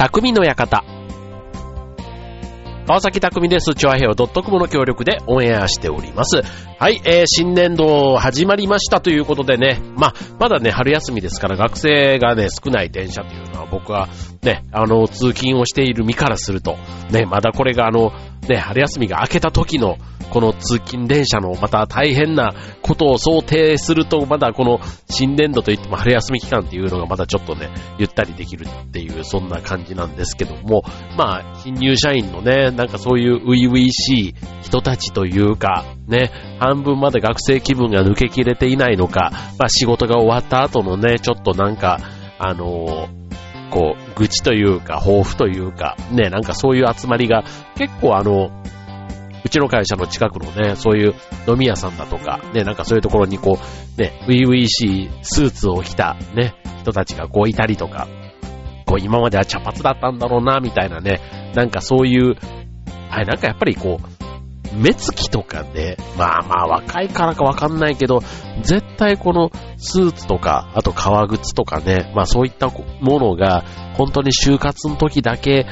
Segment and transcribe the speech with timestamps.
[0.00, 0.82] 匠の館。
[2.86, 3.74] 川崎匠です。
[3.74, 6.40] チョアヘオ .com の協力でオンエアしております。
[6.78, 14.08] はい、えー、新年度始まりましたということでね、まあ、まだね、春休みですから学生がね、少ない電車というのは僕は
[14.42, 16.78] ね、あの、通勤をしている身からすると、
[17.10, 18.14] ね、まだこれがあの、
[18.48, 19.98] ね、春休みが明けた時の、
[20.30, 30.82] この通勤電車のまた大変なことを想定すると、まだこの新年度といっても春休み期間っていうのがまだちょっとね、ゆったりできるっていう、そんな感じなんですけども、
[31.16, 41.98] まあ、新入社員のね、なんかそういう初々しい人たちというか、ね、半分まで学生気分が抜けきれていないのか、まあ仕事が終わった後のね、ちょっとなんか、
[42.38, 43.20] あのー
[43.70, 47.44] こう、愚痴というか、抱負というか、ね、なんかそういう集まりが
[47.76, 48.50] 結構あの、
[49.50, 51.14] ちの会社の近くのね、そういう
[51.46, 58.08] 飲み屋さんだとか、ね、なんかそういうところにこう、ね、ウィウィしいスーツを着たね、人たちがこういたりとか、
[58.86, 61.20] こう今までは茶髪だったんだろうな、みたいなね、
[61.54, 62.36] なんかそういう、
[63.10, 64.20] あれなんかやっぱりこう、
[64.74, 68.20] 目つきとかで、まあまあ若いからかわかんないけど、
[68.62, 75.66] 絶対このスーツとか、あと革靴とかね、まあそういったものが、本当に就活の時だけ、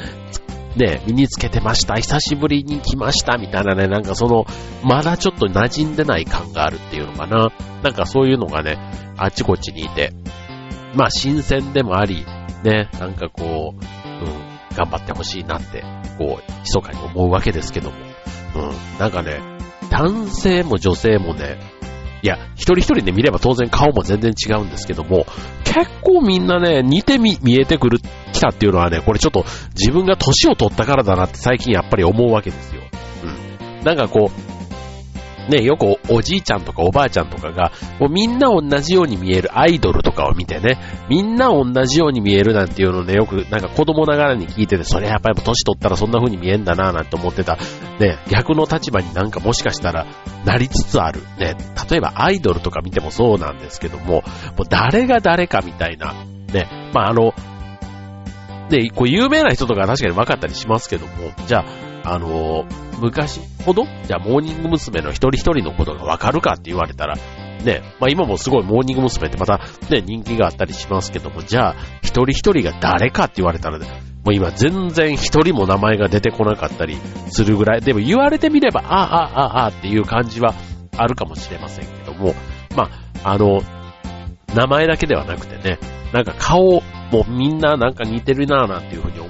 [0.78, 4.46] ね、身につけてました、久しぶりに来ました、みたいなね、なんかその、
[4.82, 7.48] まだちょっと馴染んでない感があるっていうのかな。
[7.82, 8.78] なんかそういうのがね、
[9.16, 10.12] あちこちにいて、
[10.94, 12.24] まあ新鮮でもあり、
[12.64, 15.82] ね、なんかこう、うん、頑張ってほしいなって、
[16.16, 17.96] こう、密かに思うわけですけども。
[18.54, 18.58] う
[18.96, 18.98] ん。
[18.98, 19.40] なんかね、
[19.90, 21.58] 男性も女性もね、
[22.22, 25.26] いや、一人一人で見れば当然顔も全然違うんですけども、
[25.64, 28.00] 結構みんなね、似てみ、見えてくる、
[28.32, 32.82] 来たっていうのはね、これちょっと自分が年を取ったからだなって最近やっぱり思うわけですよ。
[33.22, 33.84] うん。
[33.84, 34.47] なんかこう、
[35.48, 47.56] ね、よくおじいちゃんとかおばあちゃんとかが、もうみんな同じように見えるアイドルとかを見てね、みんな同じように見えるなんていうのね、よくなんか子供ながらに聞いてて、それやっぱり年取ったらそんな風に見えんだなぁなんて思ってた、
[47.98, 50.06] ね、逆の立場になんかもしかしたら
[50.44, 51.20] なりつつある。
[51.38, 51.56] ね、
[51.90, 54.22] 例えばアイドルとか見てもそうなんですけども、も
[54.60, 56.14] う誰が誰かみたいな、
[56.52, 57.34] ね、まああの、
[58.68, 61.64] で、こう有名な人とか確かに分かったりしますけども、じゃ
[62.04, 62.64] あ、あの
[62.98, 65.00] 昔ほど、じゃあモーニング娘。
[65.00, 67.16] の一人一人のことがわかるかって言われたら、
[67.64, 69.28] ね、まあ今もすごいモーニング娘。
[69.28, 69.60] ってまた
[69.90, 73.86] ね、人気があったりしますけども、じゃあ一人一人が誰かって言われたらね、
[74.24, 76.98] もう今全然一人も名前が出てこなかったり
[77.30, 80.54] するぐらい、でも言われてみれば、ああ、ああ、ああっていう感じは
[80.96, 82.34] あるかもしれませんけども、
[82.76, 82.90] ま
[83.22, 83.60] あ、あの、
[84.54, 85.78] 名前だけではなくてね、
[86.12, 89.28] なんか顔、もみんななんか似てるなぁなんていうふうに思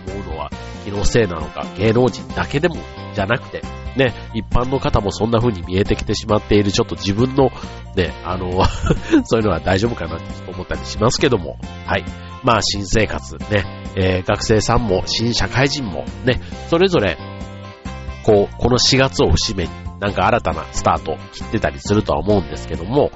[0.88, 2.76] 気のせいなのか、芸能人だけでも
[3.14, 3.62] じゃなくて、
[3.96, 7.50] ね、一般の方もそんな風に見えてきてしまっている、ちょっと自分の、
[7.94, 8.64] ね、あの
[9.24, 12.04] そういうのは大丈夫かなって思ったりしますけども、はい。
[12.44, 13.64] まあ、新生活、ね、
[13.96, 16.40] えー、学生さんも、新社会人も、ね、
[16.70, 17.18] それぞれ、
[18.22, 23.10] こう、この4月を節目に、なんか新たなスタート切ってたりするとは思うんですけども、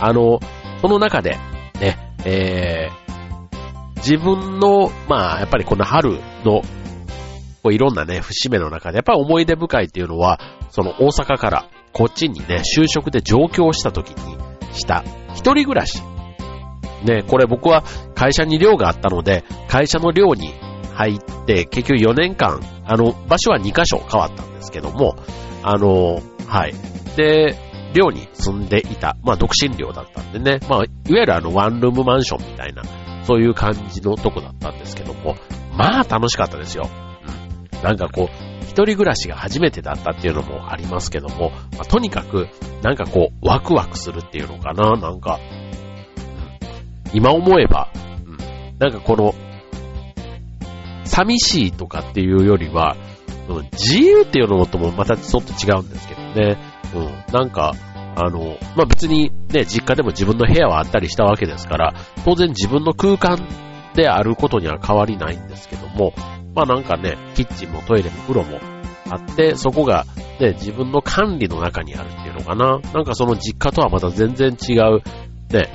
[0.00, 0.40] あの、
[0.80, 1.36] その中で、
[1.78, 6.62] ね、えー、自分の、まあ、やっぱりこの春の
[7.62, 10.40] こういろんなね、節目の中で、やっぱ思い出深いっていうのは、
[10.70, 14.36] その大阪からこっちにね、就職で上京した時に
[14.74, 16.02] した一人暮らし。
[17.04, 17.82] ね、これ僕は
[18.14, 20.54] 会社に寮があったので、会社の寮に
[20.94, 25.16] 入って、結局4年間、あの、場所は2カ所変わったんですけども、
[25.62, 26.74] あの、はい。
[27.16, 27.56] で、
[27.94, 30.86] 寮に住んでいた、まあ独身寮だったんでね、まあ、いわ
[31.20, 32.82] ゆるあのワンルームマンションみたいな、
[33.24, 35.36] そういう感じのとこだったんですけども、
[35.76, 36.88] まあ楽しかったですよ。
[37.82, 42.48] なんかこう、一人暮らしが初めてだったっていうのもありますけども、まあ、とにかく、
[42.82, 45.38] なんかこう、ワクワクするっていうのかな、なんか、
[47.12, 47.90] 今思えば、
[48.26, 48.38] うん、
[48.78, 49.34] なんかこの、
[51.04, 52.96] 寂しいとかっていうよりは、
[53.48, 56.58] うん、自由っていうのともまたちょっと違うんですけどね、
[56.94, 57.72] うん、なんか、
[58.14, 61.94] あの、まあ、別にね、実家でも自分の部屋はあったりしたわけですから、
[62.24, 63.38] 当然自分の空間
[63.94, 66.12] であることには変わりないんですけども、
[66.54, 68.58] まあなんかね、キッチンもトイレも風呂も
[69.10, 70.06] あって、そこが
[70.40, 72.80] ね、自分の管理の中にあるっていうのかな。
[72.92, 75.02] なんかその実家とはまた全然違う、
[75.52, 75.68] ね、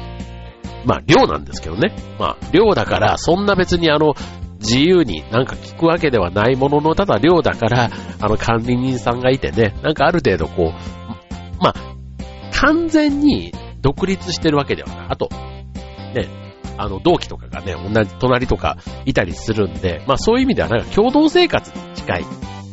[0.85, 1.95] まあ寮なんですけどね。
[2.19, 4.13] まあ寮だからそんな別にあの、
[4.59, 7.89] 自由になんか聞くわけではないものの、ただ寮だから、
[8.19, 11.73] あの管理人さんがいてね、なんかある程度こう、まあ、
[12.53, 15.07] 完全に独立してるわけではない。
[15.09, 15.29] あと、
[16.13, 16.46] ね、
[16.77, 22.23] あの、同期とかがね、同じ隣とかいたりするんで、まあそういう意味ではなんか共同生活に近い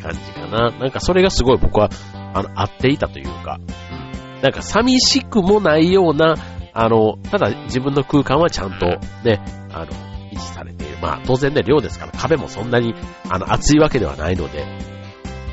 [0.02, 0.70] 感じかな。
[0.70, 1.90] なんかそれがすごい僕は、
[2.34, 4.42] あの、合っていたというか、うん。
[4.42, 6.36] なんか寂しくもないような、
[6.72, 8.86] あの、ただ自分の空間はちゃんと
[9.24, 9.40] ね、
[9.72, 9.92] あの、
[10.32, 10.98] 維持されている。
[11.00, 12.94] まあ当然ね、寮ですから壁もそんなに
[13.30, 14.66] あの厚いわけではないので、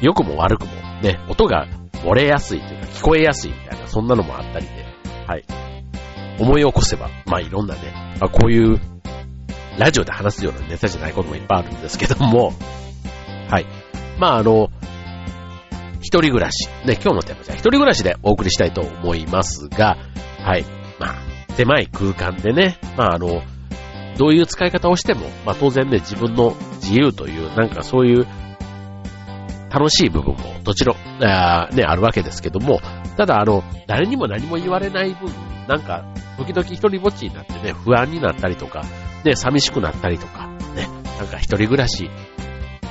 [0.02, 0.72] 良くも悪くも
[1.02, 1.68] ね、音が
[2.04, 4.86] 漏れやすいというか聞こえやすいみたいな、そんなのもあったりで、
[5.28, 5.46] はい。
[6.42, 7.82] 思い起こせば、まあいろんなね、
[8.20, 8.80] まあ、こういう
[9.78, 12.54] ラジオで話すようなネタじゃないこともいっぱいあるんですけども、
[13.50, 13.66] はい。
[14.20, 14.70] まああの、
[16.02, 16.68] 一人暮らし。
[16.86, 19.98] ね、今日のテーマじゃ一人暮らしでお送りしたいと思いますが、
[20.44, 20.66] はい。
[21.00, 21.16] まあ、
[21.56, 23.44] 狭い空間でね、まああの、
[24.18, 28.26] どういう使い方をしても、まあ当然ね、自分の自由という、なんかそういう
[29.70, 32.82] 楽しい部分も、どちら、あね、あるわけですけども、
[33.22, 35.32] ただあの、誰にも何も言われない分、
[35.68, 36.04] なんか、
[36.40, 38.82] 時々一人ぼっちになってね、不安になったりとか、
[39.24, 40.88] ね、寂しくなったりとか、ね、
[41.20, 42.10] なんか一人暮らし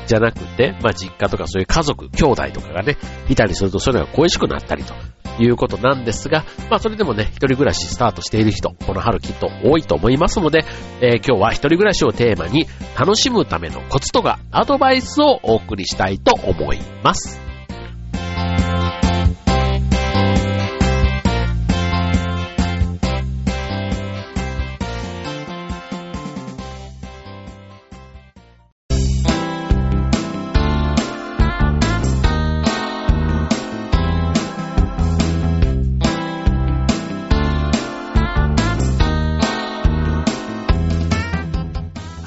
[0.06, 2.96] じゃなくて、まあ実家とかそういう家族、兄弟とかがね、
[3.28, 4.94] いたりするとそれが恋しくなったりと
[5.42, 10.64] いうことなんですが、まあそれでもね、一人暮らしスタートしている人、この春きっと多いと思いますので、
[11.00, 17.39] えー、今日は一人暮らしをテーマに楽しむためのコツとかアドバイスをお送りしたいと思います。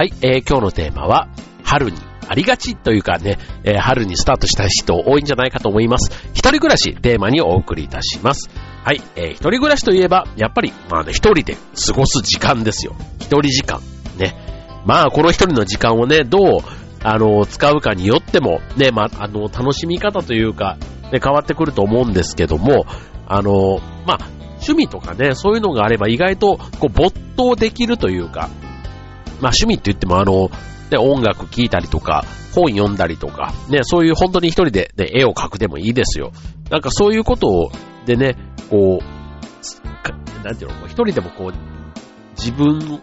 [0.03, 1.29] はい、えー、今日のテーマは、
[1.63, 1.97] 春に
[2.27, 6.11] ありがちというかね、えー、春にスタートした人多いんじゃないかと思います。
[6.33, 8.49] 一人暮らしテーマにお送りいたします。
[8.83, 12.97] はい、えー、一人暮らしといえば、やっぱり、まあね、一人で過ごす時間ですよ。
[13.21, 13.79] 一人時間。
[14.17, 14.35] ね。
[14.85, 16.59] まあ、この一人の時間をね、どう、
[17.01, 20.75] あの、使うかによっても、ね、まあ、あの、楽しみ方というか、
[21.13, 22.85] ね、変わってくると思うんですけども、
[23.25, 28.49] あの、まあ、趣味とかね、そういうのがあれば意外と、こう、没頭できるというか、
[29.43, 30.49] まあ趣味って言ってもあの、
[30.89, 32.23] ね、音楽聴いたりとか、
[32.55, 36.31] 本読んだりとか、ね、そういう本当に一人で、ね、絵を描くでもいいですよ。
[36.69, 37.71] なんかそういうことを、
[38.05, 38.37] でね、
[38.69, 41.53] こう、なんていうの、一人でもこう、
[42.37, 43.01] 自分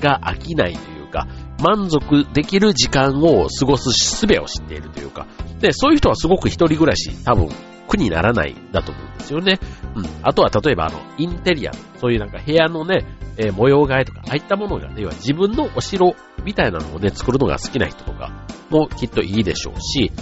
[0.00, 1.26] が飽きないというか、
[1.62, 5.26] 満足できる時間を過ごす術を知っているというか、
[5.60, 7.48] で、そういう人はすごく一人暮らし、多分
[7.88, 9.58] 苦にならないだと思うんですよね。
[9.96, 10.04] うん。
[10.22, 13.04] あとは例えばあの、インテリア、そういうなんか部屋のね、
[13.36, 16.14] えー、模様替えとか、ああいったものがね、要は自分のお城
[16.44, 20.12] みたいなのをね、作るのが好きな人とかもきっといいでしょうし、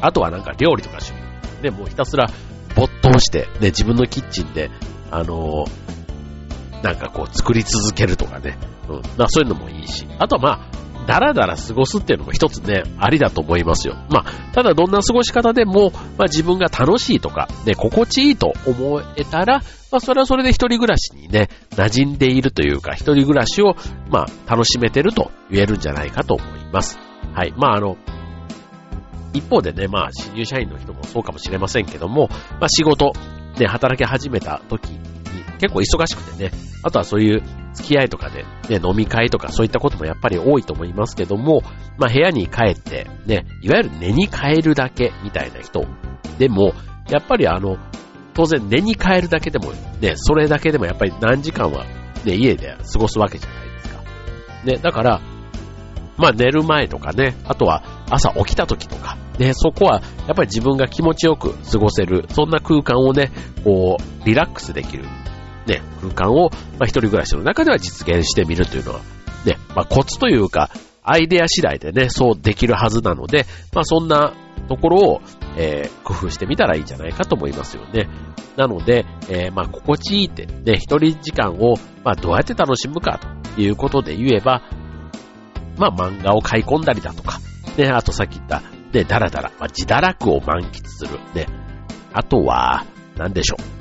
[0.00, 1.30] あとはなんか料理とか趣味。
[1.62, 2.30] ね、もうひたすら
[2.74, 4.70] 没頭して、ね、自分のキッチンで、
[5.10, 8.56] あのー、なんかこう作り続けるとかね。
[8.88, 9.02] うん。
[9.18, 10.06] まあそういうのもいいし。
[10.18, 10.69] あとはまあ、
[11.06, 13.94] だらだら過ごすっていうのも一つね、ありだと思いますよ。
[14.10, 23.76] まあ、ただどんな過ごし方でも、まあ自分が楽しいとか、ね、心地いいと思えたら、まあそれはそれで一人暮らしにね、馴染んでいるというか、一人暮らしを、
[24.10, 26.98] まあ楽しめてると言えるんじゃないかと思います。
[27.34, 27.52] はい。
[27.56, 27.96] まああの、
[29.32, 32.28] 一方でね、まあ新入社員の人もそうかもしれませんけども、
[32.60, 33.12] まあ仕事、
[33.58, 35.00] ね、働き始めた時に
[35.60, 36.50] 結構忙しくてね、
[36.82, 37.42] あとはそういう
[37.74, 41.62] 付き合いとかで、ね、飲み会とかそういったこともやっぱり多いと思いますけども、
[41.98, 45.86] まあ部屋に帰って、ね、いわゆる寝に帰るだけみたいな人
[46.38, 46.72] でも、
[47.08, 47.76] やっぱりあの、
[48.34, 51.84] 当然寝に帰るだけでも、ね、それだけでもやっぱり何時間は、
[52.24, 54.02] ね、家で過ごすわけじゃないですか。
[54.64, 55.20] ね、だから、
[56.16, 63.32] まあ寝る前とかね、あとは朝起きた時とか、ね、そこはやっぱり自分が気持ちよく過ごせる、そんな空間をね、
[63.64, 65.06] こう、リラックスできる、
[65.70, 69.00] ね、空間を、まあ、一人暮らしの中では実現してみるというのは、
[69.44, 70.68] ね、まあ、コツというか、
[71.02, 74.34] アイデア次第でね、そうできるはずなので、まあ、そんな
[74.68, 75.20] ところを、
[75.56, 78.08] えー、工夫してみたらいいんじゃないかと思いますよね。
[78.56, 83.20] なので、えー、まあ、心地いいって、ね、一人時間を、まあ、どうやって楽しむか
[83.54, 84.62] ということで言えば、
[85.78, 87.38] まあ、漫画を買い込んだりだとか、
[87.76, 88.62] ね、あとさっき言った、
[88.92, 91.46] ね、だらだら、まあ、自堕落を満喫する、ね。
[92.12, 92.84] あとは、
[93.16, 93.79] なんでしょう。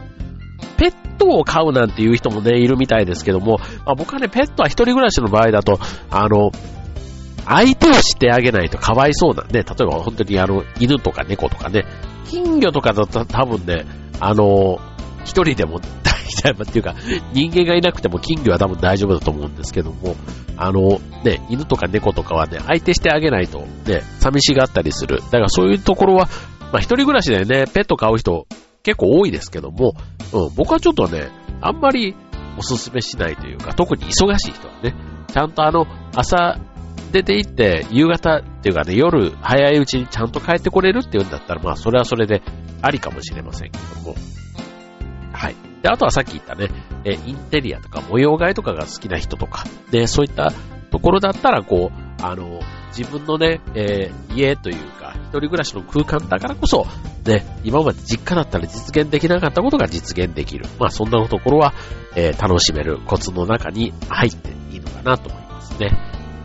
[0.77, 6.51] ペットを飼うなんていう人もね、いるみたいですけども、まあ、僕はね、ペットは一人暮らしの場合だと、あの、
[7.45, 11.85] 相手をしてあげないとかわいそうなんで、例えば本当にあの、犬とか猫とかね、
[12.29, 13.85] 金魚とかだと多分ね、
[14.19, 14.79] あの、
[15.25, 16.95] 一人でも大丈夫っていうか、
[17.33, 20.15] 人間がいなくても金魚は多分大丈夫だと思うんですけども、
[20.57, 25.17] あの、ね、犬とか猫とかはね、相手してあげないと、ね、寂しがったりする。
[25.17, 26.29] だからそういうところは、
[26.71, 28.45] まあ一人暮らしでね、ペット飼う人
[28.83, 29.93] 結構多いですけども、
[30.33, 31.29] うん、僕はちょっとね、
[31.62, 32.15] あんまり
[32.57, 34.95] おすすめしないというか、特に忙しい人はね、
[35.27, 36.57] ちゃんとあの、朝
[37.12, 42.41] 出て行って、夕方っていうかね、夜早いうちにちゃんと帰ってこれるっていうんだったら、まあそれはそれで
[42.81, 44.15] ありかもしれませんけども、
[45.31, 45.55] はい。
[45.81, 46.69] で、あとはさっき言ったね、
[47.05, 50.51] えインテリアとか模様替えとかが好きな人とか、で、そういった
[50.91, 52.59] ところだったら、こう、あの、
[52.95, 54.99] 自分のね、えー、家という、
[55.29, 56.88] 一人暮らしの空間だからこそ、
[57.25, 60.65] ね、今まで実家だったら実現できなかったことが実現できる。
[60.79, 61.74] まあそんなところは、
[62.15, 65.91] えー、楽しめるコツの中に入っていいのかなと思いますね。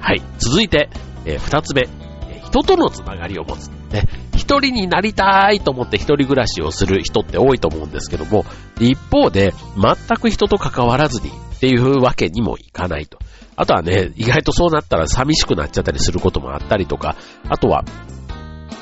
[0.00, 0.22] はい。
[0.36, 0.90] 続いて、
[1.24, 1.88] えー、二つ目、
[2.28, 3.68] え人とのつながりを持つ。
[3.90, 4.02] ね、
[4.36, 8.44] 一人になりたいと思って一人暮らしをする人って多いと思うんですけども、
[8.78, 13.18] 一方で、全く人と関わらずにっていうわけにもいかないと。
[13.56, 17.16] あとはね、意外とそうなったら寂しくなっちゃったりすることもあったりとか、
[17.48, 17.84] あとは、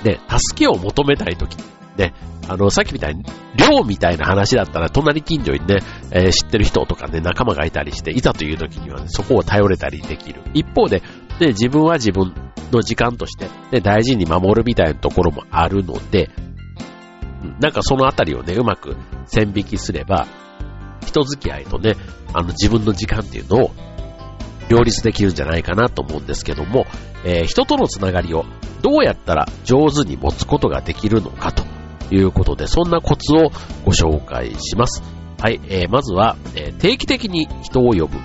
[0.05, 1.57] ね、助けを求めたいとき、
[1.97, 2.15] ね、
[2.49, 3.25] あの、さっきみたいに、
[3.57, 5.79] 寮みたいな話だったら、隣近所にね、
[6.11, 10.43] えー、知ってる人とかね、仲間がいたりして、いざという時にはね、そこを頼れたりできる。
[10.55, 11.03] 一方で、
[11.41, 12.35] ね、自分は自分
[12.73, 16.31] の時間として、ね、大事に守るみたいなところもあるので、
[17.61, 20.27] なんかそのあたりをね、うまく線引きすれば、
[21.07, 21.97] 人付き合いとね、
[22.33, 23.71] あの自分の時間っていうのを
[24.69, 26.87] 両立できるんじゃないかなと思うんですけども、
[27.25, 28.45] えー、人とのつながりを
[28.83, 31.65] どうやったら上手に持つことができるのかと
[32.15, 33.51] いうことで、そんなコツを
[33.85, 35.03] ご紹介します。
[35.41, 38.19] はい、えー、まずは、えー、定期的に人を呼ぶ。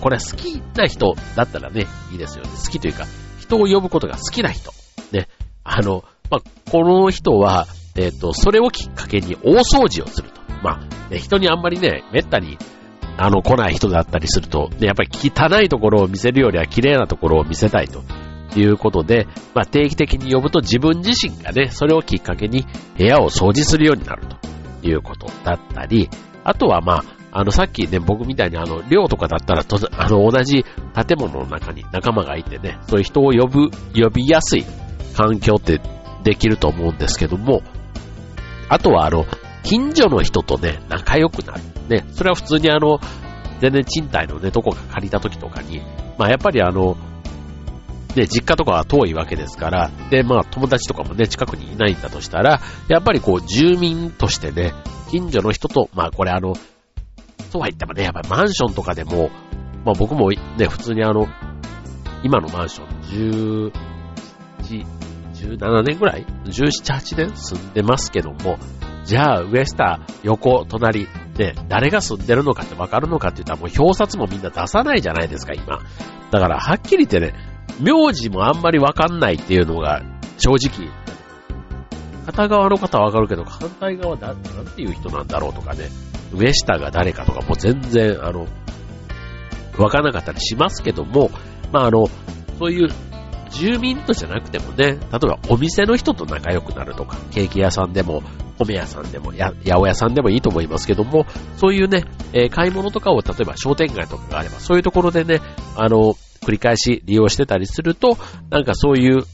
[0.00, 2.50] これは好きな人だったらね、いいですよね。
[2.64, 3.06] 好きというか、
[3.40, 4.72] 人を呼ぶことが好きな人。
[5.12, 5.28] ね。
[5.64, 10.40] あの、まあ、この人は、えっ、ー、と、それをきっかけに大掃除をすると。
[10.62, 12.58] まあ、ね、人にあんまりね、めったに
[13.18, 18.02] あの、来ない人だったりすると、ね、やっぱり汚いところを見せるよりは綺麗なところを見せたいと
[18.60, 26.08] いうことで、まあ、定期的に呼ぶと自分自身がね、それをきっかけに部屋を掃除するようになるということだったり、
[26.44, 34.64] あとはまあ、あの、さっきね、僕みたいにあの、寮とかだったらと、あの、同じ建物の中に仲間がいてね、そういう人を呼ぶ、呼びやすい
[35.14, 35.80] 環境って
[36.22, 37.62] できると思うんですけども、
[38.68, 39.26] あとはあの、
[39.64, 41.60] 近所の人とね、仲良くなる。
[41.88, 43.00] ね、それは普通にあの、
[43.60, 45.82] 全然賃貸のね、とこが借りた時とかに、
[46.18, 46.96] まあやっぱりあの、
[48.16, 54.72] ね、実家とかは遠いわけですから、で、まあ友達とかもね、近くにいないんだとしたら、やっぱりこう、住民としてね、
[55.10, 56.54] 近所の人と、まあこれあの、
[57.50, 59.30] そうは言ってもね、やっぱりマンションとかでも、
[59.84, 61.28] まあ僕もね、普通にあの、
[62.22, 63.70] 今のマンション、
[64.70, 64.86] 11、
[65.34, 68.58] 17年ぐらい ?17、18年住んでますけども、
[69.04, 71.06] じゃあ、上下、横、隣、
[71.38, 75.80] ね、誰が住んでるのかってわかるのかって言ったらもう表札もみんな出さないじゃないですか、今。
[76.30, 80.02] だから、はっきり言ってね、名字もあんまりわかんないっていうのが、
[80.38, 80.90] 正直、
[82.26, 85.88] 片側の方はわかるけど、反対側だ、なんていう人なんだろうとかね、
[86.32, 88.46] 上下が誰かとかもう全然、あの、
[89.78, 91.30] わからなかったりしますけども、
[91.72, 92.08] まああの、
[92.58, 92.88] そういう
[93.50, 98.22] 住民とじゃなくてもね、例えばお店の人と仲良くなるとか、ケーキ屋さんでも、
[98.58, 105.40] 米屋さんでも、や、八百屋さんでもいいと思いますけども、そういうね、えー、買い物とかを、例えば商店街とかがあれば、そういうところでね、
[105.76, 108.16] あの、繰り返し利用してたりすると、
[108.50, 109.24] なんかそういう、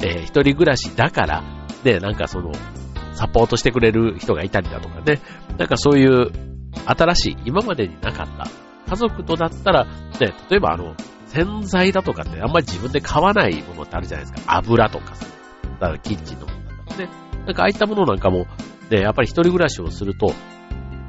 [0.00, 1.42] えー、一人暮らしだから、
[1.84, 2.52] ね、なんかその、
[3.12, 5.20] サポートしてくれる人がいたりだとかね、
[5.58, 6.32] なんかそういう
[6.86, 8.48] 新しい、今までになかった、
[8.88, 10.94] 家族とだったら、ね、例えばあの、
[11.26, 14.56] 洗剤だとかってあんまり自分で買わないものってあるじゃないですか。
[14.56, 15.26] 油とかさ。
[15.80, 17.08] だからキッチンのものとかね。
[17.44, 18.46] なんかああいったものなんかも、
[18.90, 20.32] ね、やっぱり一人暮らしをすると、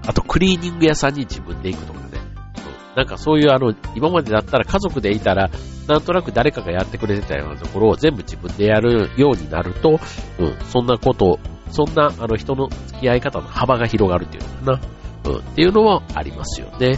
[0.06, 2.05] あとクリーニング屋さんに自分で行くとか。
[2.96, 5.50] なんかそういうあの、今までだったら家族でいたら、
[5.88, 10.00] なんとなく誰かがやってくれてたようなところを全部自分でやるようになると、
[10.40, 14.82] うん、そんなこと、そんなあの人の付き合い方の幅が広がるっていうのかな。
[15.26, 16.98] うん、っていうのもありますよね。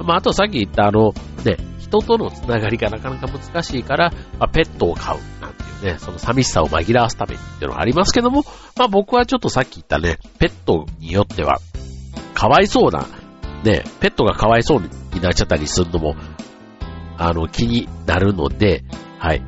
[0.00, 1.12] まあ、あとさっき言ったあの、
[1.44, 8.44] ね、人とのつながりがなかなか難しいから、まあ、ペットを飼うなんていうね、その寂しさを紛らわすためにっていうのはありますけども、
[8.76, 11.58] まあ僕はちょっとさっき言ったね、ペットによっては、
[12.34, 13.06] かわいそうな、
[13.64, 16.16] ね、ペットがかわいそうになっちゃったりするのも、
[17.16, 18.84] あの、気になるので、
[19.18, 19.42] はい。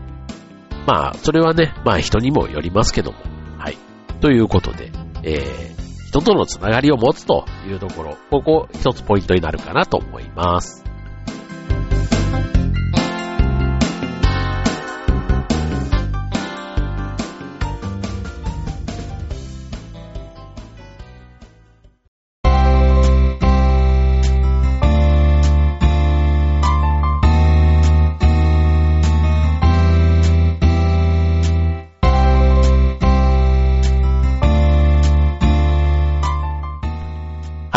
[0.87, 3.19] まあ、それはね、まあ人にもよりますけども、
[3.59, 3.79] はい。
[4.21, 4.91] ということで、
[5.23, 10.80] えー、人とのつながりを持つというところ、ここ一つポイントになるかなと思います。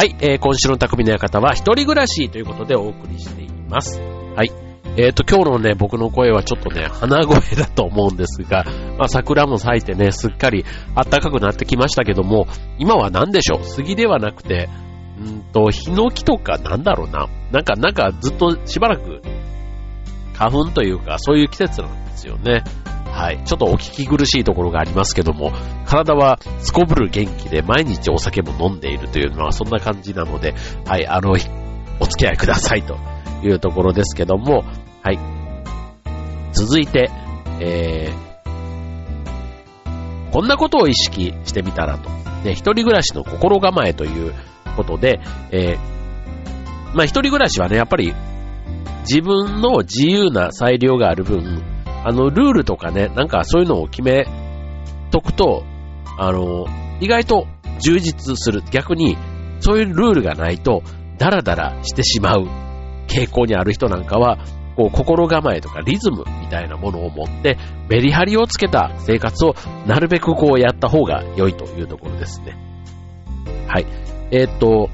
[0.04, 4.02] はい、えー、今週の匠の館は一人暮らしということでお送りしています。
[4.02, 4.52] はい。
[4.98, 8.66] えっ、ー、と、今日のね、僕の声はちょっとね、鼻声だと思うんですが、
[8.98, 12.48] まあ、桜も咲いてね、すっかり暖かくなってきましたけども、
[12.80, 13.64] 今は何でしょう？
[13.64, 14.68] 杉ではなくて、
[15.22, 17.30] うんと、ヒノキとかなんだろうな？
[17.54, 19.22] なんか、なんかずっとしばらく
[20.34, 22.64] 花粉というか、そういう季節なんですよね。
[23.12, 23.44] はい。
[23.46, 25.52] ちょっとお聞き苦しいところがありますけども、
[25.86, 30.56] 体はすこぶる元気で毎日お酒も飲んでいるというのはそんな感じなので、
[30.86, 31.32] はい、あの、
[32.00, 32.98] お付き合いくださいと
[33.44, 34.64] いうところですけども、
[35.04, 35.20] はい。
[36.54, 37.12] 続いて、
[37.60, 42.10] えー、こんなことを意識してみたらと。
[42.44, 44.34] ね、一人暮らしの心構えという
[44.76, 45.20] ことで、
[45.52, 48.14] えー、まあ一人暮らしはね、やっぱり
[49.02, 51.62] 自分の自由な裁量がある分、
[52.04, 54.26] あの、ルールとかね、なんかそういうのを決め
[55.12, 55.64] とくと、
[56.18, 56.66] あの、
[57.00, 57.48] 意外と
[57.80, 58.62] 充実する。
[58.72, 59.18] 逆に、
[59.60, 60.84] そういうルールがないと、
[61.18, 62.48] ダラダラしてしまう
[63.08, 64.38] 傾向にある人なんかは、
[64.76, 67.58] こう、心構えとかリズムみたいなものを持って、
[67.90, 69.56] メリハリをつけた生活を
[69.86, 72.58] なるべくこうやった方が良いというところですね。
[73.68, 73.86] はい。
[74.32, 74.90] えー、っと、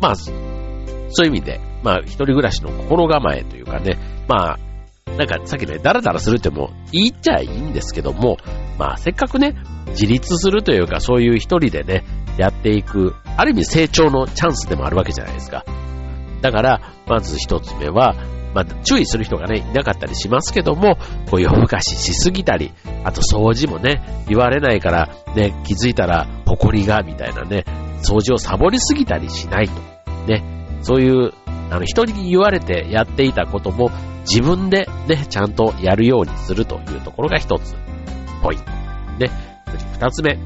[0.00, 3.98] まあ、そういう意味で、まあ、一人暮らしの心構えというかね、
[4.28, 4.58] まあ、
[5.18, 8.36] なんかさっきね、ダラダラするってもいいっちゃいいんですけども、
[8.78, 9.54] まあせっかくね、
[9.90, 12.04] 自立するというかそういう一人でね、
[12.36, 15.64] やっていく、ある意味成長のチャンスでもあるわけじゃないですか。
[16.42, 18.14] だから、まず一つ目は、
[18.54, 20.96] まあ、注意する人がね、いなかったりしますけども、
[21.30, 27.64] こう夜更かししすぎたり、あと掃除もね、言われないから、ね、気づいたら、埃が、みたいなね、
[28.02, 29.72] 掃除をサボりすぎたりしないと。
[30.28, 30.44] ね、
[30.82, 31.32] そういう、
[31.74, 33.90] あの、人に言われてやっていたことも、
[34.20, 37.74] 自分でね、ちゃんとやるようにするというところが一つ、
[38.42, 38.64] ポイント。
[39.18, 39.30] ね。
[39.94, 40.38] 二つ目。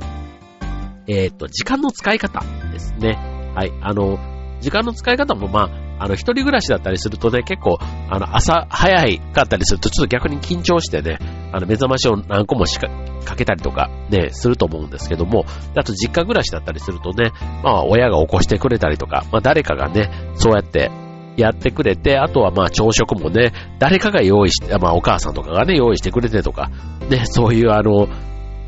[1.06, 2.40] えっ、と、時間の使い方
[2.72, 3.18] ですね。
[3.54, 3.72] はい。
[3.82, 4.18] あの、
[4.60, 5.68] 時間の使い方もま
[5.98, 11.18] あ、あの、一人暮らしだったりするとね、結構、あの、朝早いかったりすると、ちょっと逆に緊張してね、
[11.52, 12.88] あの、目覚ましを何個もしか、
[13.24, 15.44] かけたりとか、ね、すると思うんですけども、
[15.76, 17.32] あと実家暮らしだったりするとね、
[17.62, 20.90] まあ、親が起こしてくれたりとか、まあ、誰かがね、そうやって、
[21.38, 26.70] やってくれて、あとはまあ朝食もね、誰かが用意して、まあお母さんとかがね、用意してくれてとか、
[27.08, 28.08] ね、そういうあの、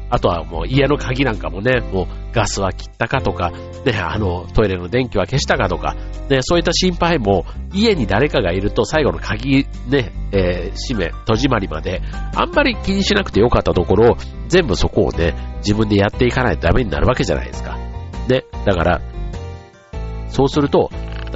[0.09, 3.51] あとはもう家の鍵なんかもね、もうガスは切ったかとか、
[3.85, 5.95] ね、あの、トイレの電気は消したかとか、
[6.29, 12.03] ね、そういった心配も家に誰かがいると最後の鍵ね、えー、閉め、戸締まりまで、
[12.35, 14.17] あんまり気にしなくてよかったところ、
[14.49, 17.77] 全部そこをね、自分でやっていかないとダメになるわけじゃないですか。
[18.29, 19.01] ね、だから、
[20.29, 20.91] そうすると、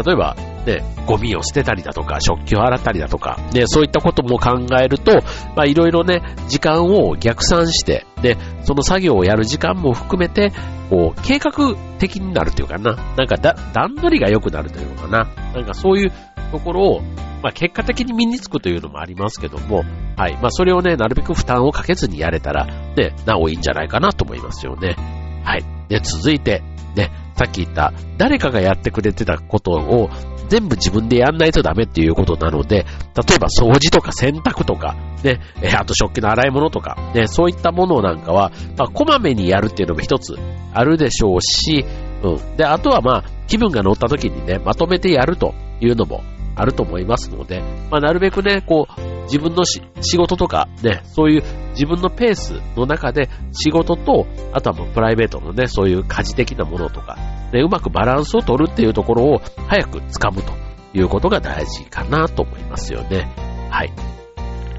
[0.04, 5.12] 例えば、ね、ゴミを捨てたりだとか、食器を洗ったりだとか、ね、そういったことも考えると、
[5.56, 10.52] まあいろいろね、時間を逆算して、で、その作業をやる時間も含めて、
[10.90, 16.12] こう、計画的になるというかな、なんかだ、段取りが良くなるというのかな、なんかそういう
[16.50, 17.00] ところを、
[17.42, 19.84] まあ結果的に身につくというのもありますけども、
[20.16, 24.96] はい、まあそれをね、なるべく負担をかけずにやれたら、ね、なおいいんじゃないかなと思いますよね。
[25.44, 25.64] はい。
[25.88, 26.62] で、続いて、
[26.96, 30.08] ね、さっき言った、誰かがやってくれてたことを
[30.48, 35.40] 全部自分でやんないとダメっていうことなので、例えば掃除とか洗濯とか、ね、
[35.76, 40.36] あと食器の洗い物とか、ね、そういったものなんかは、まあ、こまめにやるっていうのも一つ
[40.72, 41.84] あるでしょうし、
[42.22, 42.56] うん。
[42.56, 46.22] で、あとはまあ、気分が乗った時にね、まとめてやるというのも
[46.56, 49.82] あると思いますので、まあ、なるべくね、こう、自分の仕
[50.16, 57.16] 事とかね、そういう自分のペースの中で仕事と、あとはもうプライベートのね、そういう家事的なものとか、
[57.52, 60.52] ね、うまくバランスを取るっていうところを早く掴むと
[60.92, 63.32] いうことが大事かなと思いますよね。
[63.70, 63.92] はい。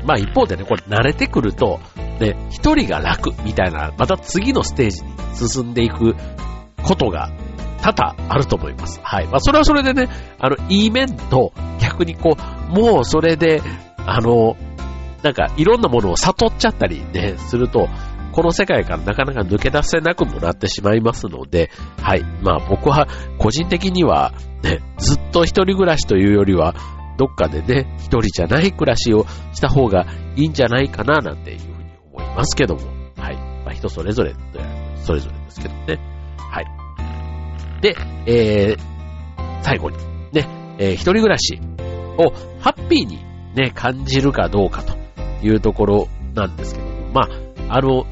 [0.06, 1.80] まあ一方でね、これ慣れてくると、
[2.20, 6.16] ね、一人が楽みたいな、また次のステージに進んでいく
[6.84, 7.32] ことが
[7.82, 9.00] 多々あると思います。
[9.04, 9.28] はい。
[9.28, 13.62] まあそれはそれでね、あの、いい面と逆にこう、もうそれで
[14.06, 14.56] あの、
[15.24, 17.90] なんかいろんなものを悟っちゃったりね、すると、
[18.32, 22.24] この世界からなかなか抜け出せなくもなってしまいますので、はい。
[22.42, 26.76] まあ僕は個人的にはね、ずっと一人暮らしというよりは、
[27.18, 31.76] どっかでね、一人じゃない暮らしをした方がいいんじゃないかななんていうふうに
[32.14, 32.82] 思いますけども、
[33.16, 33.36] はい。
[33.64, 34.36] まあ人それぞれ、
[35.02, 36.00] それぞれですけどね。
[36.38, 36.66] はい。
[37.82, 37.96] で、
[38.28, 39.98] えー、最後に、
[40.34, 41.60] ね、えー、一人暮らし
[42.18, 44.96] をハッピーにね、感じるかどうかと
[45.42, 47.22] いうところなんですけども、ま
[47.70, 48.06] あ、あの、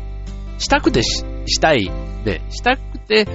[0.57, 1.91] したくてししたい、
[2.23, 3.27] ね、したくて、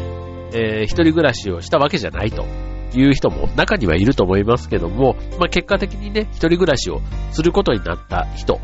[0.55, 2.47] えー、一人暮らしをしたわけじゃないと
[2.95, 7.01] いう人も中にはいると思いますけども、まあ、結果的にね、一人暮らしを
[7.33, 8.61] することになった人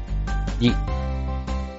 [0.60, 0.72] に、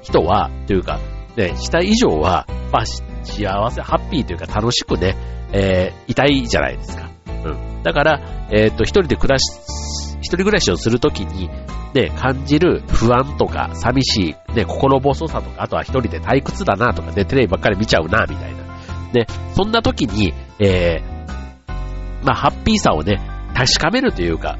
[0.03, 0.99] 人は、というか、
[1.35, 5.15] ね、した以上は、まあ、幸せ、ハッピーというか楽しくね、
[5.51, 7.09] えー、いたいじゃないですか。
[7.27, 7.83] うん。
[7.83, 11.49] だから、えっ、ー、と、一人で暮らし一人暮らしをするときに、
[11.93, 18.65] ね、感じる不安とか、寂しい、ね、心細さとか、あとは一人で退屈だなとか、ね、テレビばっかり見ちゃうな、みたいな。
[19.13, 23.21] ね、そんな時に、えー、まあ、ハッピーさをね、
[23.55, 24.57] 確かめるというか、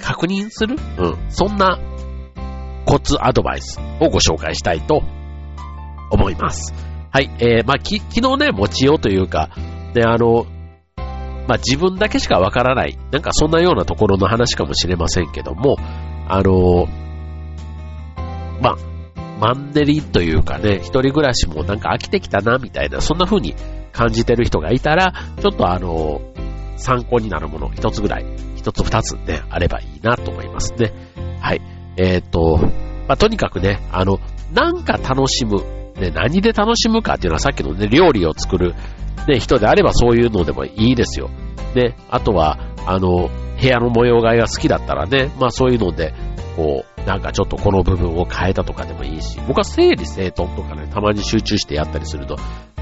[0.00, 0.76] 確認する？
[0.98, 1.30] うん。
[1.30, 1.78] そんな
[2.86, 5.02] コツアドバイスをご紹介したいと
[6.10, 6.72] 思います。
[7.10, 7.30] はい。
[7.38, 9.50] えー、まあ、き、昨日ね、持ちようというか、
[9.94, 10.46] ね、あの、
[11.46, 15.76] まあ、自分だけしかわからない、なんかそんなようなところの話かもしれませんけども、
[16.28, 16.86] あの、
[18.60, 18.76] まあ、
[19.40, 23.54] マンネリというかね、一人暮らしもなんか飽きてきたな、みたいな、そんな風に
[23.92, 26.22] 感じてる人がいたら、ちょっとあの、
[26.76, 28.26] 参考になるもの一つぐらい、
[28.56, 30.92] 一つ二つね、あればいいなと思いますね。
[31.40, 31.60] はい。
[31.96, 32.58] えっ、ー、と、
[33.06, 34.18] まあ、とにかくね、あの、
[34.52, 35.62] なんか楽しむ、
[36.00, 38.74] ね、何で楽しむかっていうのはさっきのね、料理を作る、
[39.28, 41.30] ね、人であればそういうのでもいいですよ。
[41.74, 43.30] ね、あとは、あの、
[43.60, 46.14] 部屋の模様替えが好きだったらね、まあそういうので、
[46.56, 52.36] こう、なんかちょっとこの部分を変えたとかでもいいし、僕は整理整頓とかね、たまに集中してやったりすると、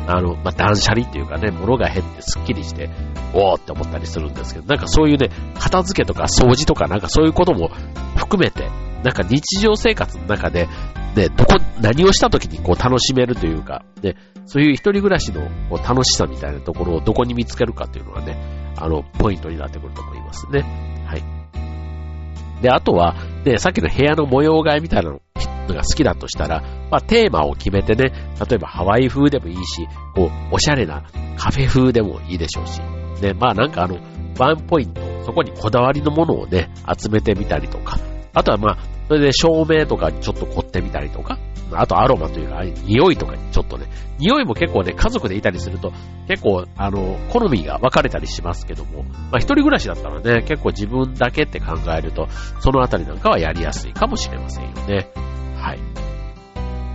[0.07, 2.91] あの、まあ、断捨離っていうかね、物が減ってスッキリして、
[3.35, 7.71] おーって思ったりするんですけど、なんかそういうね、片付けとか掃除とかなんかそういうことも
[8.17, 8.69] 含めて、
[9.03, 10.69] なんか日常生活の中で、
[11.17, 18.37] ね、どこ、何をした時にこう楽しめるというか、ね、そういう一人暮らしのこう楽しさみたいなところをどこに見つけるかっていうのはね、
[18.77, 20.63] あの、ポイントになってくると思いますね。
[21.07, 22.63] はい。
[22.63, 25.21] で、あとは、ね、さっきの部屋の模様替えみたいなの
[25.69, 28.13] が好きだとしたら、まあ、テーマを決めてね、
[28.49, 31.03] 例えばハワイ風でもいいし、こう、おしゃれな
[31.37, 32.81] カフェ風でもいいでしょうし、
[33.21, 33.99] ね、まあなんかあの、
[34.39, 37.99] ワンポイント、そこにこだわりのものをね、集めてみたりとか、
[38.35, 41.39] あとはまあ、それで照明とかにちょっと凝ってみたりとか、
[41.75, 43.87] あとアロマというか、匂いとかにちょっとね、
[44.19, 45.93] 匂いも結構ね、家族でいたりすると、
[46.29, 52.29] 結構、あの、好みが分かれたりしますけども、まあ一人暮らしだったらね、結構自分だけって考えると、
[52.61, 55.09] そのあたりなんかはやりやすいかもしれませんよね。
[55.57, 55.79] はい。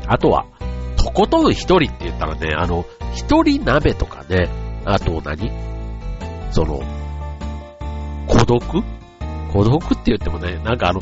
[0.07, 0.45] あとは、
[0.97, 4.49] とことん一人って言ったらね、あの、一人鍋とかね、
[4.85, 5.51] あと何？
[6.51, 6.81] その、
[8.27, 8.96] 孤独？
[9.51, 11.01] 孤独って言ってもね、なんかあの、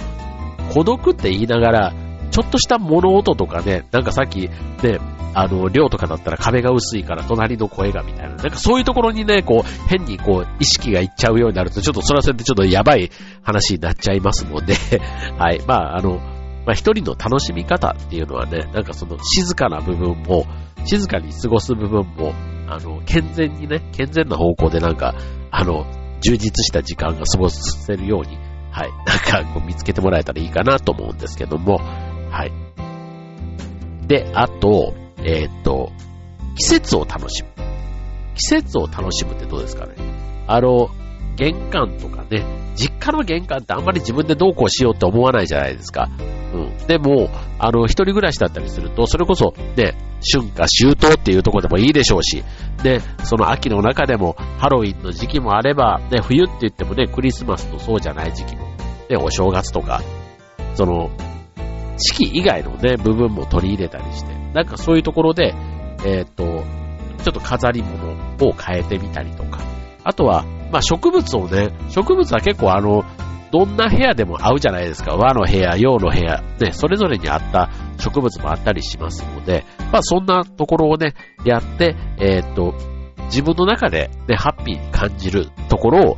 [0.74, 1.94] 孤独って言いながら、
[2.32, 5.00] ちょっとした物音とかね、なんかさっき、ね、
[5.34, 13.12] あの、量とかだったら壁が薄いから隣の声がみたいな、なんかそういうところにね、こう、変にこう、意識がいっちゃうようになると、ちょっとそれはそれでちょっとやばい
[13.44, 14.76] 話になっちゃいますので、
[15.38, 16.20] はい、まあ、あの、
[16.66, 20.46] まあ一人の楽しみ方っていうのはね、なんかその静かな部分も、
[20.86, 22.34] 静かに過ごす部分も、
[22.68, 25.16] あの、健全にね、健全な方向でなんか、
[25.52, 25.86] あの、
[26.26, 28.38] 充実した時間が過ごせるように、
[28.72, 28.90] はい。
[29.06, 31.80] なんか、こう見つけてもらえたらいいかなと思うんですけども、
[32.32, 32.52] はい。
[34.08, 35.92] で、あと、えー、っと、
[36.56, 37.50] 季節を楽しむ。
[38.34, 39.94] 季節を楽しむってどうですかね
[40.48, 40.90] あの、
[41.36, 42.46] 玄関とかね、
[42.76, 46.10] 実家の玄関ってあんまり自分でどうこうしようって思わないじゃないですか。
[46.54, 46.88] うん。
[46.88, 49.96] でも、あの、一人暮らしだったりすると、それこそ、ね、
[50.34, 52.44] 春夏秋冬っていうとこでもいいでしょうし、
[52.84, 58.64] ね、その秋の中でもハロウィンの時期もあれば、ね、冬って言ってもね、クリスマスとそうじゃない時期も、
[59.10, 60.02] ね、お正月とか、
[60.76, 61.10] その、
[61.98, 65.54] 四季以外のね、部分も取り入れたりして、なんかそういうところで、
[66.06, 66.64] えー、っと、
[67.24, 68.14] ちょっと飾り物
[68.48, 69.60] を変えてみたりとか、
[70.04, 73.04] あとは、まあ、植物をね、植物は結構あの、
[73.52, 75.16] どんな部屋でも合うじゃないですか。
[75.16, 81.14] 和の部屋、洋の部屋、ね、それぞれに合った植物もあったりしますので、まあそんなところをね、
[81.46, 82.74] やって、えー、っと、
[83.26, 86.18] 自分の中でね、ハッピーに感じるところを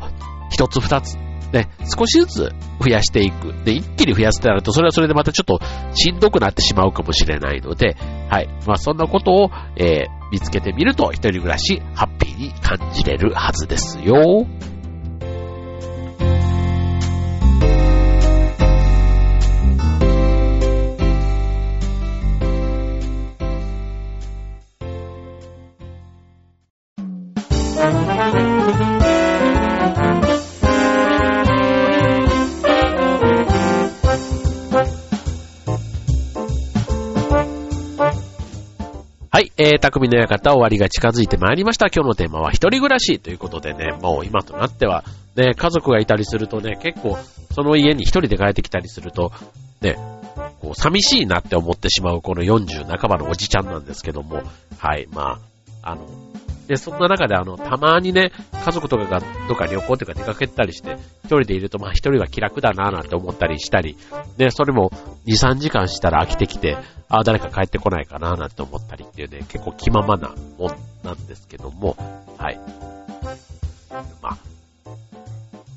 [0.50, 1.16] 一つ二つ、
[1.54, 3.54] ね、少しずつ増やしていく。
[3.64, 5.60] で、一気に増やすってなると、それはそれでまたちょっと
[5.94, 7.96] しんどくなってしまうかもしれないので、
[8.30, 8.50] はい。
[8.66, 14.46] まあそんなことを、えー、見つけてみると、一人暮らし、ハッピーに感じれるはずですよ。
[39.60, 41.88] えー、匠の館終わりが近づいてまいりました。
[41.88, 45.04] 今日のテーマは一人暮らしということでね、もう今となっては、
[45.36, 47.17] ね、家族がいたりするとね、結構、
[47.56, 49.32] その家に一人で帰ってきたりすると、
[49.82, 49.98] ね、
[50.62, 54.43] こう、寂しいなって思ってしまうこの40半ばのおじちゃんなんですけども、
[54.78, 55.39] はい、ま
[55.82, 56.08] あ、あの、
[56.68, 58.32] で、そんな中であの、たまにね、
[58.64, 63.98] 家族とかがどっか旅行とか出かけたりして、一人でいると、まあ一人は気楽だなぁなんて思ったりしたり、
[64.38, 64.92] で、それも
[65.26, 66.78] 2、3時間したら飽きてきて、
[67.10, 71.96] ああ、誰か帰ってこないかなぁなんて思ったりっていうね、結構気ままなもんなんですけども、
[72.38, 72.60] はい。
[74.22, 74.38] まあ、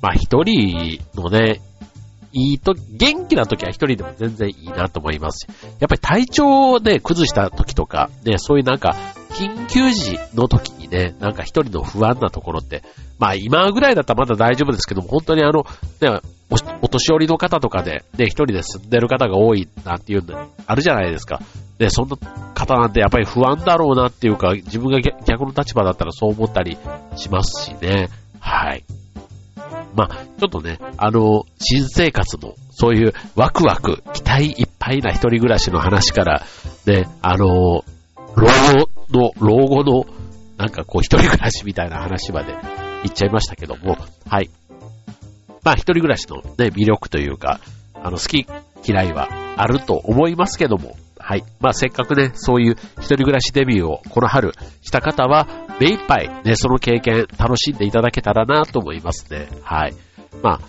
[0.01, 1.61] まあ一人のね、
[2.33, 5.49] いいと、元気な時は一人でも全然いいなと思いますし、
[5.79, 8.95] やっぱり体調で、崩した時とか、ね、そういうなんか、
[9.31, 12.83] 緊急時の時ね、なんか一人の不安なところって、
[13.17, 15.63] まあ今ぐらいだったらまだ大丈夫ですけども、本当にあの、
[16.01, 16.19] ね、
[16.81, 21.39] お年寄りの方とかで、ね、一人で住んでる方が多いなっていうのあるじゃないですか。
[21.77, 22.17] で、そんな
[22.53, 26.77] 方なんてやっぱり不安だろうなっていうか、自分が逆の立場だったらそう思ったり
[27.15, 28.09] しますしね。
[28.39, 28.83] はい。
[29.95, 36.43] まあ、ちょっとね、あの、新生活の、そういうワクワク、期待いっぱいな一人暮らしの話から、
[36.85, 37.83] ね、あの、老
[38.35, 40.05] 後の、老後の、
[40.61, 42.53] なんかこう一人暮らしみたいな話まで
[43.01, 43.97] 言っちゃいましたけども、
[44.29, 44.51] はい。
[45.63, 47.59] まあ一人暮らしのね、魅力というか、
[47.95, 48.45] あの、好き
[48.87, 51.43] 嫌いはあると思いますけども、はい。
[51.59, 55.47] まあせっかくね、そういう一人暮らしデビューをこの春した方は、
[55.79, 59.47] 目いっぱいね、その経験楽しんでいただけたらなと思いますね。
[59.63, 59.95] はい。
[60.43, 60.59] ま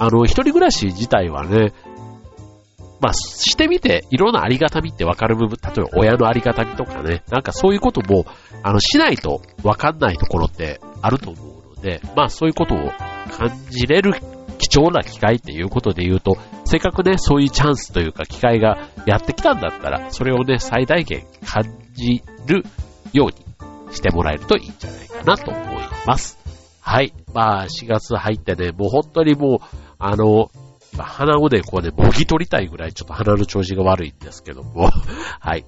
[0.00, 1.72] あ、あの、一人暮らし自体はね、
[3.00, 8.26] まあ、してみて、いろんなありがたみってわかる部分、例えば親のありがたみとかね、なんかそういうことも、
[8.62, 12.90] あの、しないとわかんないところってあると思うので、まあそういうことを
[13.30, 14.14] 感じれる
[14.58, 22.64] 貴重な機会っていうことで言うと、せっかくね、そういうチャンスというか機会がやってきたんだったら、それをね、最大限感じる
[23.12, 26.38] ようにしてもらえるといいんじゃないかなと思います。
[26.80, 27.12] はい。
[27.34, 29.58] まあ、4月入ってね、もう本当にもう、
[29.98, 30.50] あの、
[30.96, 34.90] 鼻をね、こうね、もぎ取りたいぐらいちょっと鼻の調子が悪いんですけども、
[35.40, 35.64] はい。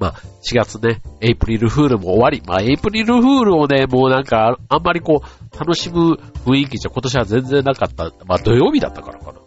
[0.00, 2.42] まあ、4月ね、エイプリルフールも終わり。
[2.46, 8.10] まあ、エイプリルフールをね、もうなんか、あんまりこう、楽しむ雰囲気じゃ今年は全然なかった。
[8.26, 9.38] まあ、土曜日だったからかな。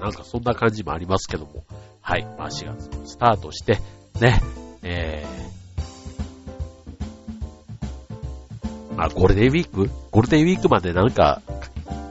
[0.00, 1.64] なんかそんな感じもありますけども。
[2.00, 2.24] はい。
[2.38, 3.80] まあ、4月スタートして、
[4.20, 4.40] ね、
[4.82, 9.90] えー、まあ、ゴールデンウィーク？
[10.10, 11.42] ゴールデンウィークまでなんか、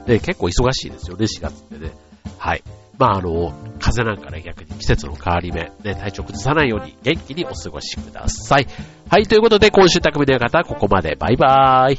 [0.08, 1.92] で、結構忙しいですよね、4月ってね。
[2.38, 2.62] はい。
[2.98, 8.66] まあ、あの、風邪なんかね、逆に季節の変わり目、ね、体調崩さないように元気にお過ごしください。
[9.10, 11.14] はい、ということで今週匠の館、ここまで。
[11.14, 11.98] バイバーイ。